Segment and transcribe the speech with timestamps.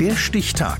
[0.00, 0.78] Der Stichtag.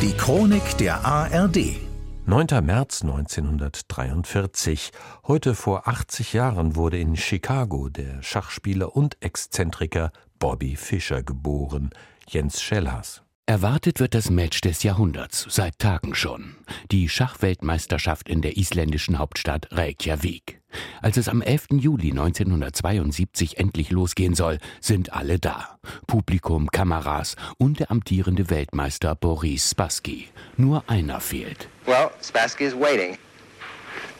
[0.00, 1.76] Die Chronik der ARD.
[2.24, 2.64] 9.
[2.64, 4.90] März 1943.
[5.26, 11.90] Heute vor 80 Jahren wurde in Chicago der Schachspieler und Exzentriker Bobby Fischer geboren.
[12.26, 13.20] Jens Schellhaas.
[13.44, 16.56] Erwartet wird das Match des Jahrhunderts, seit Tagen schon.
[16.90, 20.62] Die Schachweltmeisterschaft in der isländischen Hauptstadt Reykjavik.
[21.02, 21.66] Als es am 11.
[21.72, 25.78] Juli 1972 endlich losgehen soll, sind alle da.
[26.06, 30.28] Publikum, Kameras und der amtierende Weltmeister Boris Spassky.
[30.56, 31.68] Nur einer fehlt.
[31.86, 33.18] Well, Spassky is waiting.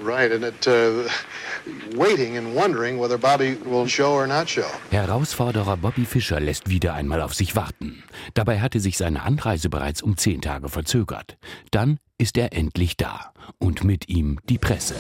[0.01, 1.09] Right, and it, uh,
[1.97, 4.67] waiting and wondering whether Bobby will show or not show.
[4.91, 8.03] Herausforderer Bobby Fischer lässt wieder einmal auf sich warten.
[8.35, 11.39] Dabei hatte sich seine Anreise bereits um zehn Tage verzögert.
[11.71, 13.33] Dann ist er endlich da.
[13.59, 14.95] Und mit ihm die Presse.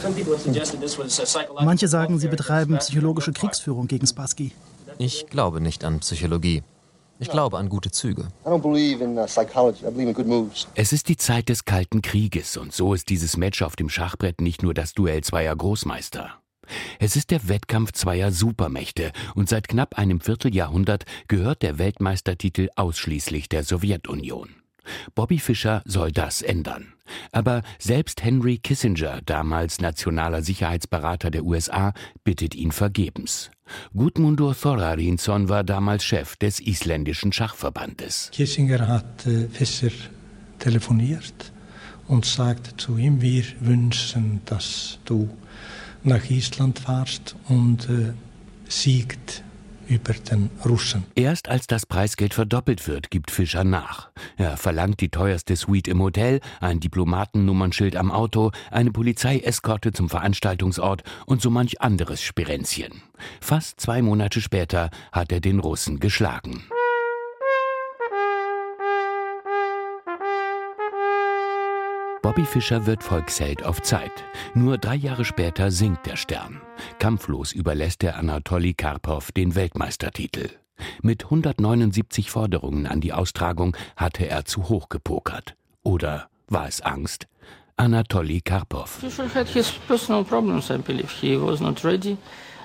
[1.63, 4.53] Manche sagen, sie betreiben psychologische Kriegsführung gegen Spassky.
[4.99, 6.63] Ich glaube nicht an Psychologie.
[7.21, 8.29] Ich glaube an gute Züge.
[8.45, 8.61] uh,
[10.75, 14.41] Es ist die Zeit des Kalten Krieges und so ist dieses Match auf dem Schachbrett
[14.41, 16.31] nicht nur das Duell zweier Großmeister.
[16.99, 23.49] Es ist der Wettkampf zweier Supermächte und seit knapp einem Vierteljahrhundert gehört der Weltmeistertitel ausschließlich
[23.49, 24.49] der Sowjetunion.
[25.15, 26.95] Bobby Fischer soll das ändern.
[27.33, 31.93] Aber selbst Henry Kissinger, damals nationaler Sicherheitsberater der USA,
[32.25, 33.51] bittet ihn vergebens.
[33.95, 38.31] Gudmundur Thorarinsson war damals Chef des isländischen Schachverbandes.
[38.33, 39.91] Kissinger hat äh, Fischer
[40.59, 41.53] telefoniert
[42.09, 45.29] und sagte zu ihm, wir wünschen, dass du
[46.03, 48.13] nach Island fahrst und äh,
[48.69, 49.44] siegt
[49.89, 51.05] über den Russen.
[51.15, 54.11] Erst als das Preisgeld verdoppelt wird, gibt Fischer nach.
[54.37, 61.03] Er verlangt die teuerste Suite im Hotel, ein Diplomatennummernschild am Auto, eine Polizeieskorte zum Veranstaltungsort
[61.27, 63.03] und so manch anderes Spirenzchen.
[63.41, 66.65] Fast zwei Monate später hat er den Russen geschlagen.
[72.25, 74.11] Bobby Fischer wird Volksheld auf Zeit.
[74.55, 76.63] Nur drei Jahre später sinkt der Stern.
[76.99, 80.49] Kampflos überlässt er Anatoli Karpov den Weltmeistertitel.
[81.03, 85.55] Mit 179 Forderungen an die Austragung hatte er zu hoch gepokert.
[85.83, 87.27] Oder war es Angst?
[87.77, 88.89] Anatoli Karpov.
[88.89, 91.11] Fischer had his personal problems, I believe.
[91.21, 92.17] He was not ready.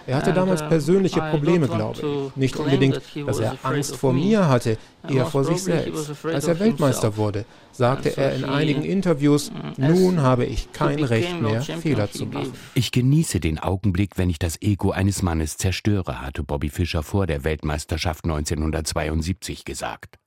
[0.09, 2.35] Er hatte damals persönliche Probleme, glaube ich.
[2.35, 6.25] Nicht unbedingt, dass er Angst vor mir hatte, eher vor sich selbst.
[6.25, 11.61] Als er Weltmeister wurde, sagte er in einigen Interviews, nun habe ich kein Recht mehr,
[11.61, 12.53] Fehler zu machen.
[12.73, 17.27] Ich genieße den Augenblick, wenn ich das Ego eines Mannes zerstöre, hatte Bobby Fischer vor
[17.27, 20.17] der Weltmeisterschaft 1972 gesagt.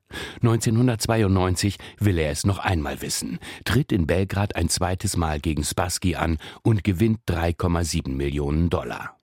[0.42, 6.14] 1992 will er es noch einmal wissen, tritt in Belgrad ein zweites Mal gegen Spassky
[6.14, 9.16] an und gewinnt 3,7 Millionen Dollar.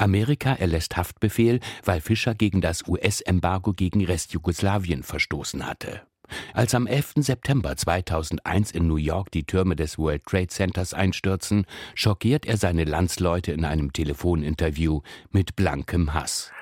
[0.00, 6.02] Amerika erlässt Haftbefehl, weil Fischer gegen das US-Embargo gegen Restjugoslawien verstoßen hatte.
[6.54, 7.14] Als am 11.
[7.16, 12.84] September 2001 in New York die Türme des World Trade Centers einstürzen, schockiert er seine
[12.84, 16.52] Landsleute in einem Telefoninterview mit blankem Hass.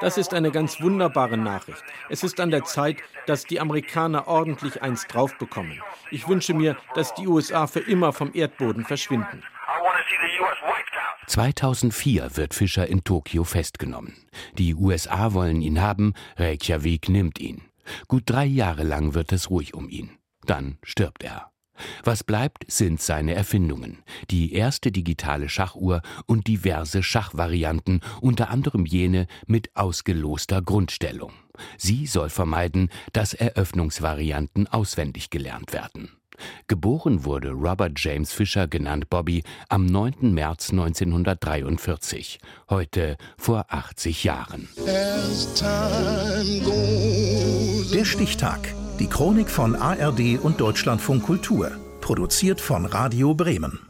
[0.00, 1.82] Das ist eine ganz wunderbare Nachricht.
[2.10, 5.80] Es ist an der Zeit, dass die Amerikaner ordentlich eins drauf bekommen.
[6.10, 9.42] Ich wünsche mir, dass die USA für immer vom Erdboden verschwinden.
[11.26, 14.14] 2004 wird Fischer in Tokio festgenommen.
[14.58, 17.62] Die USA wollen ihn haben, Reykjavik nimmt ihn.
[18.08, 20.10] Gut drei Jahre lang wird es ruhig um ihn.
[20.44, 21.50] Dann stirbt er.
[22.04, 24.02] Was bleibt, sind seine Erfindungen.
[24.30, 31.32] Die erste digitale Schachuhr und diverse Schachvarianten, unter anderem jene mit ausgeloster Grundstellung.
[31.76, 36.10] Sie soll vermeiden, dass Eröffnungsvarianten auswendig gelernt werden.
[36.66, 40.32] Geboren wurde Robert James Fisher, genannt Bobby, am 9.
[40.32, 42.38] März 1943,
[42.70, 44.68] heute vor 80 Jahren.
[47.92, 48.74] Der Stichtag.
[48.98, 51.70] Die Chronik von ARD und Deutschlandfunk Kultur.
[52.00, 53.85] Produziert von Radio Bremen.